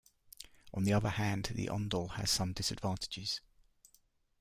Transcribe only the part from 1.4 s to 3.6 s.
the Ondol has some disadvantages.